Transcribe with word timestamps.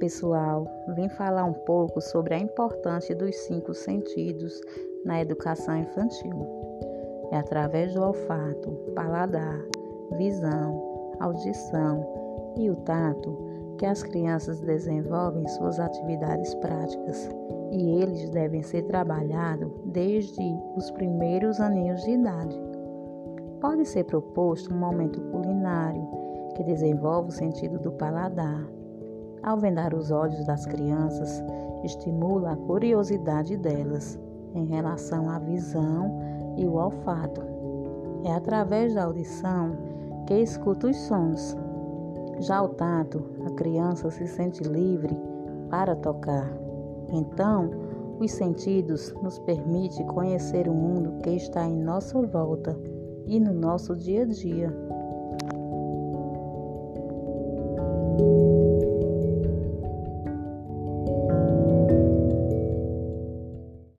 pessoal, 0.00 0.66
vim 0.96 1.08
falar 1.08 1.44
um 1.44 1.52
pouco 1.52 2.00
sobre 2.00 2.34
a 2.34 2.38
importância 2.38 3.14
dos 3.14 3.34
cinco 3.36 3.72
sentidos 3.72 4.60
na 5.04 5.20
educação 5.20 5.76
infantil. 5.76 6.46
É 7.30 7.38
através 7.38 7.94
do 7.94 8.02
olfato, 8.02 8.70
paladar, 8.94 9.60
visão, 10.16 11.14
audição 11.20 12.04
e 12.56 12.68
o 12.68 12.76
tato 12.76 13.38
que 13.78 13.86
as 13.86 14.02
crianças 14.02 14.60
desenvolvem 14.60 15.46
suas 15.48 15.78
atividades 15.78 16.54
práticas 16.56 17.30
e 17.70 18.02
eles 18.02 18.30
devem 18.30 18.62
ser 18.62 18.82
trabalhados 18.82 19.70
desde 19.86 20.42
os 20.76 20.90
primeiros 20.92 21.60
aninhos 21.60 22.02
de 22.02 22.10
idade. 22.10 22.60
Pode 23.60 23.86
ser 23.86 24.04
proposto 24.04 24.72
um 24.74 24.78
momento 24.78 25.20
culinário 25.30 26.06
que 26.56 26.64
desenvolve 26.64 27.30
o 27.30 27.32
sentido 27.32 27.78
do 27.78 27.92
paladar. 27.92 28.83
Ao 29.44 29.58
vendar 29.58 29.92
os 29.92 30.10
olhos 30.10 30.42
das 30.46 30.64
crianças, 30.64 31.44
estimula 31.84 32.52
a 32.52 32.56
curiosidade 32.56 33.58
delas 33.58 34.18
em 34.54 34.64
relação 34.64 35.28
à 35.28 35.38
visão 35.38 36.18
e 36.56 36.66
o 36.66 36.76
olfato. 36.76 37.42
É 38.24 38.32
através 38.32 38.94
da 38.94 39.04
audição 39.04 39.76
que 40.26 40.40
escuta 40.40 40.86
os 40.86 40.96
sons. 40.96 41.54
Já 42.40 42.62
o 42.62 42.70
tato, 42.70 43.22
a 43.46 43.50
criança 43.50 44.10
se 44.10 44.26
sente 44.26 44.64
livre 44.64 45.14
para 45.68 45.94
tocar. 45.94 46.50
Então, 47.12 47.70
os 48.18 48.32
sentidos 48.32 49.12
nos 49.22 49.38
permitem 49.40 50.06
conhecer 50.06 50.66
o 50.68 50.74
mundo 50.74 51.18
que 51.22 51.30
está 51.30 51.66
em 51.66 51.76
nossa 51.76 52.18
volta 52.22 52.74
e 53.26 53.38
no 53.38 53.52
nosso 53.52 53.94
dia 53.94 54.22
a 54.22 54.26
dia. 54.26 54.93